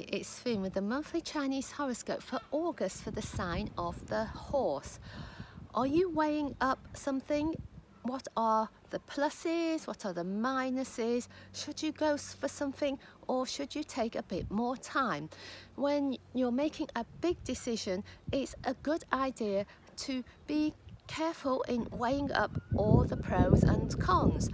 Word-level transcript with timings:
Hi, 0.00 0.06
it's 0.16 0.38
Finn 0.38 0.62
with 0.62 0.72
the 0.72 0.80
monthly 0.80 1.20
Chinese 1.20 1.72
horoscope 1.72 2.22
for 2.22 2.40
August 2.52 3.02
for 3.02 3.10
the 3.10 3.20
sign 3.20 3.68
of 3.76 4.06
the 4.06 4.24
horse. 4.24 4.98
Are 5.74 5.86
you 5.86 6.08
weighing 6.08 6.56
up 6.58 6.78
something? 6.94 7.54
What 8.04 8.26
are 8.34 8.70
the 8.88 9.00
pluses? 9.00 9.86
What 9.86 10.06
are 10.06 10.14
the 10.14 10.24
minuses? 10.24 11.28
Should 11.52 11.82
you 11.82 11.92
go 11.92 12.16
for 12.16 12.48
something 12.48 12.98
or 13.26 13.46
should 13.46 13.74
you 13.74 13.84
take 13.84 14.14
a 14.14 14.22
bit 14.22 14.50
more 14.50 14.74
time? 14.76 15.28
When 15.74 16.16
you're 16.32 16.50
making 16.50 16.88
a 16.96 17.04
big 17.20 17.42
decision, 17.44 18.02
it's 18.32 18.54
a 18.64 18.72
good 18.82 19.04
idea 19.12 19.66
to 19.98 20.24
be 20.46 20.72
careful 21.08 21.60
in 21.68 21.86
weighing 21.90 22.32
up 22.32 22.52
all 22.74 23.04
the 23.04 23.18
pros 23.18 23.64
and 23.64 24.00
cons. 24.00 24.48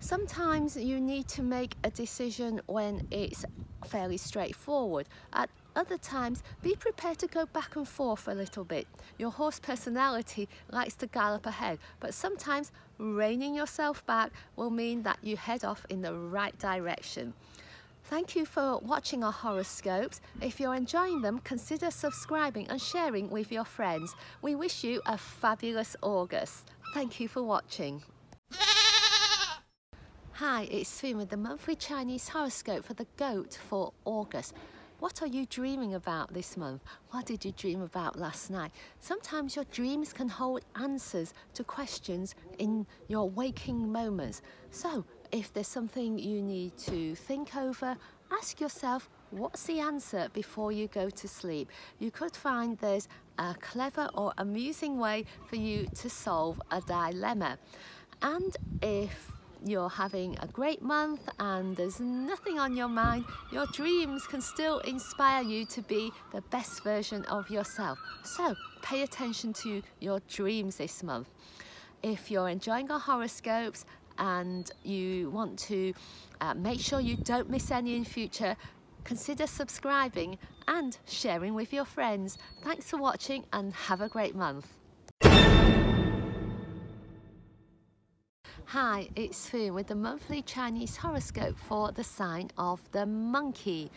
Sometimes 0.00 0.76
you 0.76 1.00
need 1.00 1.28
to 1.28 1.42
make 1.42 1.76
a 1.84 1.90
decision 1.90 2.60
when 2.66 3.06
it's 3.12 3.44
fairly 3.86 4.16
straightforward. 4.16 5.08
At 5.32 5.50
other 5.76 5.98
times, 5.98 6.42
be 6.62 6.74
prepared 6.74 7.18
to 7.18 7.26
go 7.26 7.46
back 7.46 7.76
and 7.76 7.86
forth 7.86 8.26
a 8.26 8.34
little 8.34 8.64
bit. 8.64 8.86
Your 9.18 9.30
horse 9.30 9.60
personality 9.60 10.48
likes 10.70 10.94
to 10.96 11.06
gallop 11.06 11.46
ahead, 11.46 11.78
but 12.00 12.14
sometimes 12.14 12.72
reining 12.98 13.54
yourself 13.54 14.04
back 14.06 14.32
will 14.56 14.70
mean 14.70 15.02
that 15.04 15.18
you 15.22 15.36
head 15.36 15.64
off 15.64 15.86
in 15.88 16.02
the 16.02 16.14
right 16.14 16.58
direction. 16.58 17.34
Thank 18.04 18.34
you 18.34 18.46
for 18.46 18.78
watching 18.78 19.22
our 19.22 19.32
horoscopes. 19.32 20.20
If 20.40 20.58
you're 20.58 20.74
enjoying 20.74 21.20
them, 21.20 21.40
consider 21.40 21.90
subscribing 21.90 22.66
and 22.68 22.80
sharing 22.80 23.28
with 23.28 23.52
your 23.52 23.64
friends. 23.64 24.14
We 24.40 24.54
wish 24.54 24.82
you 24.82 25.02
a 25.04 25.18
fabulous 25.18 25.94
August. 26.00 26.70
Thank 26.94 27.20
you 27.20 27.28
for 27.28 27.42
watching. 27.42 28.02
Hi, 30.40 30.68
it's 30.70 31.02
with 31.02 31.30
the 31.30 31.36
monthly 31.36 31.74
Chinese 31.74 32.28
horoscope 32.28 32.84
for 32.84 32.94
the 32.94 33.08
goat 33.16 33.58
for 33.68 33.92
August. 34.04 34.54
What 35.00 35.20
are 35.20 35.26
you 35.26 35.46
dreaming 35.46 35.94
about 35.94 36.32
this 36.32 36.56
month? 36.56 36.80
What 37.10 37.26
did 37.26 37.44
you 37.44 37.50
dream 37.50 37.82
about 37.82 38.16
last 38.16 38.48
night? 38.48 38.70
Sometimes 39.00 39.56
your 39.56 39.64
dreams 39.72 40.12
can 40.12 40.28
hold 40.28 40.60
answers 40.76 41.34
to 41.54 41.64
questions 41.64 42.36
in 42.60 42.86
your 43.08 43.28
waking 43.28 43.90
moments. 43.90 44.40
So, 44.70 45.04
if 45.32 45.52
there's 45.52 45.66
something 45.66 46.20
you 46.20 46.40
need 46.40 46.78
to 46.86 47.16
think 47.16 47.56
over, 47.56 47.96
ask 48.30 48.60
yourself 48.60 49.10
what's 49.32 49.64
the 49.64 49.80
answer 49.80 50.28
before 50.32 50.70
you 50.70 50.86
go 50.86 51.10
to 51.10 51.26
sleep. 51.26 51.68
You 51.98 52.12
could 52.12 52.36
find 52.36 52.78
there's 52.78 53.08
a 53.40 53.56
clever 53.60 54.08
or 54.14 54.32
amusing 54.38 54.98
way 54.98 55.24
for 55.48 55.56
you 55.56 55.88
to 55.96 56.08
solve 56.08 56.62
a 56.70 56.80
dilemma. 56.80 57.58
And 58.22 58.56
if 58.80 59.32
you're 59.64 59.88
having 59.88 60.36
a 60.40 60.46
great 60.46 60.82
month 60.82 61.28
and 61.38 61.76
there's 61.76 62.00
nothing 62.00 62.58
on 62.58 62.76
your 62.76 62.88
mind, 62.88 63.24
your 63.52 63.66
dreams 63.66 64.26
can 64.26 64.40
still 64.40 64.78
inspire 64.80 65.42
you 65.42 65.64
to 65.66 65.82
be 65.82 66.10
the 66.32 66.40
best 66.42 66.82
version 66.82 67.24
of 67.26 67.50
yourself. 67.50 67.98
So 68.24 68.54
pay 68.82 69.02
attention 69.02 69.52
to 69.54 69.82
your 70.00 70.20
dreams 70.28 70.76
this 70.76 71.02
month. 71.02 71.28
If 72.02 72.30
you're 72.30 72.48
enjoying 72.48 72.90
our 72.90 73.00
horoscopes 73.00 73.84
and 74.18 74.70
you 74.84 75.30
want 75.30 75.58
to 75.60 75.94
uh, 76.40 76.54
make 76.54 76.80
sure 76.80 77.00
you 77.00 77.16
don't 77.16 77.50
miss 77.50 77.70
any 77.70 77.96
in 77.96 78.04
future, 78.04 78.56
consider 79.04 79.46
subscribing 79.46 80.38
and 80.66 80.98
sharing 81.06 81.54
with 81.54 81.72
your 81.72 81.84
friends. 81.84 82.38
Thanks 82.62 82.90
for 82.90 82.98
watching 82.98 83.44
and 83.52 83.72
have 83.72 84.00
a 84.00 84.08
great 84.08 84.34
month. 84.34 84.72
Hi, 88.72 89.08
it's 89.16 89.48
Fu 89.48 89.72
with 89.72 89.86
the 89.86 89.94
monthly 89.94 90.42
Chinese 90.42 90.98
horoscope 90.98 91.56
for 91.58 91.90
the 91.90 92.04
sign 92.04 92.50
of 92.58 92.82
the 92.92 93.06
monkey. 93.06 93.90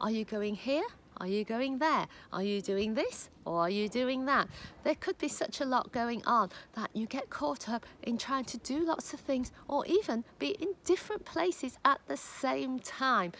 Are 0.00 0.10
you 0.10 0.24
going 0.24 0.56
here? 0.56 0.82
Are 1.18 1.28
you 1.28 1.44
going 1.44 1.78
there? 1.78 2.08
Are 2.32 2.42
you 2.42 2.60
doing 2.60 2.94
this 2.94 3.30
or 3.44 3.60
are 3.60 3.70
you 3.70 3.88
doing 3.88 4.24
that? 4.26 4.48
There 4.82 4.96
could 4.96 5.16
be 5.18 5.28
such 5.28 5.60
a 5.60 5.64
lot 5.64 5.92
going 5.92 6.24
on 6.24 6.50
that 6.74 6.90
you 6.92 7.06
get 7.06 7.30
caught 7.30 7.68
up 7.68 7.86
in 8.02 8.18
trying 8.18 8.46
to 8.46 8.58
do 8.58 8.84
lots 8.84 9.14
of 9.14 9.20
things 9.20 9.52
or 9.68 9.86
even 9.86 10.24
be 10.40 10.56
in 10.60 10.70
different 10.84 11.24
places 11.24 11.78
at 11.84 12.00
the 12.08 12.16
same 12.16 12.80
time. 12.80 13.30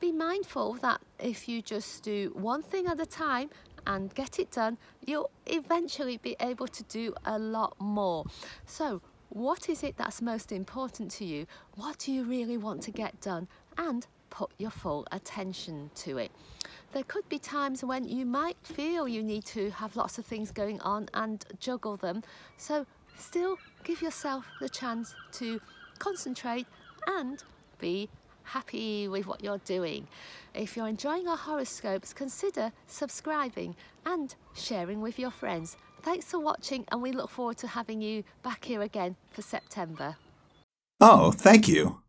Be 0.00 0.10
mindful 0.10 0.72
that 0.82 1.02
if 1.20 1.48
you 1.48 1.62
just 1.62 2.02
do 2.02 2.32
one 2.34 2.62
thing 2.64 2.88
at 2.88 3.00
a 3.00 3.06
time 3.06 3.48
and 3.86 4.12
get 4.12 4.40
it 4.40 4.50
done, 4.50 4.76
you'll 5.06 5.30
eventually 5.46 6.16
be 6.16 6.34
able 6.40 6.66
to 6.66 6.82
do 6.82 7.14
a 7.24 7.38
lot 7.38 7.76
more. 7.78 8.24
So 8.66 9.02
what 9.32 9.68
is 9.70 9.82
it 9.82 9.96
that's 9.96 10.20
most 10.20 10.52
important 10.52 11.10
to 11.12 11.24
you? 11.24 11.46
What 11.76 11.98
do 11.98 12.12
you 12.12 12.24
really 12.24 12.58
want 12.58 12.82
to 12.82 12.90
get 12.90 13.20
done? 13.20 13.48
And 13.78 14.06
put 14.28 14.50
your 14.58 14.70
full 14.70 15.06
attention 15.10 15.90
to 15.94 16.18
it. 16.18 16.30
There 16.92 17.02
could 17.04 17.26
be 17.28 17.38
times 17.38 17.82
when 17.82 18.04
you 18.04 18.26
might 18.26 18.56
feel 18.62 19.08
you 19.08 19.22
need 19.22 19.44
to 19.46 19.70
have 19.70 19.96
lots 19.96 20.18
of 20.18 20.26
things 20.26 20.50
going 20.50 20.80
on 20.82 21.08
and 21.14 21.44
juggle 21.58 21.96
them. 21.96 22.22
So 22.58 22.86
still 23.16 23.58
give 23.84 24.02
yourself 24.02 24.46
the 24.60 24.68
chance 24.68 25.14
to 25.32 25.60
concentrate 25.98 26.66
and 27.06 27.42
be 27.78 28.10
happy 28.44 29.08
with 29.08 29.26
what 29.26 29.42
you're 29.42 29.58
doing. 29.58 30.08
If 30.54 30.76
you're 30.76 30.88
enjoying 30.88 31.26
our 31.26 31.36
horoscopes, 31.36 32.12
consider 32.12 32.72
subscribing 32.86 33.76
and 34.04 34.34
sharing 34.54 35.00
with 35.00 35.18
your 35.18 35.30
friends. 35.30 35.76
Thanks 36.02 36.26
for 36.26 36.40
watching 36.40 36.84
and 36.90 37.00
we 37.00 37.12
look 37.12 37.30
forward 37.30 37.58
to 37.58 37.68
having 37.68 38.02
you 38.02 38.24
back 38.42 38.64
here 38.64 38.82
again 38.82 39.16
for 39.30 39.42
September. 39.42 40.16
Oh, 41.00 41.30
thank 41.30 41.68
you. 41.68 42.01